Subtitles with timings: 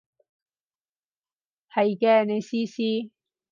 [1.71, 3.11] 係嘅，你試試